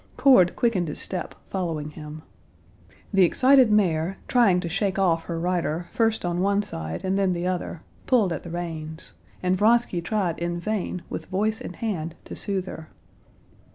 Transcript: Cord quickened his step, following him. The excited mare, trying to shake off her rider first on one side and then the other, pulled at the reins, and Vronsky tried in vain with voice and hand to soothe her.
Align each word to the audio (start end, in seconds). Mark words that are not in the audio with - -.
Cord 0.17 0.55
quickened 0.55 0.87
his 0.87 0.99
step, 0.99 1.35
following 1.51 1.91
him. 1.91 2.23
The 3.13 3.23
excited 3.23 3.71
mare, 3.71 4.17
trying 4.27 4.59
to 4.61 4.67
shake 4.67 4.97
off 4.97 5.25
her 5.25 5.39
rider 5.39 5.89
first 5.91 6.25
on 6.25 6.41
one 6.41 6.63
side 6.63 7.03
and 7.05 7.19
then 7.19 7.33
the 7.33 7.45
other, 7.45 7.83
pulled 8.07 8.33
at 8.33 8.41
the 8.41 8.49
reins, 8.49 9.13
and 9.43 9.55
Vronsky 9.55 10.01
tried 10.01 10.39
in 10.39 10.59
vain 10.59 11.03
with 11.07 11.25
voice 11.27 11.61
and 11.61 11.75
hand 11.75 12.15
to 12.25 12.35
soothe 12.35 12.65
her. 12.65 12.89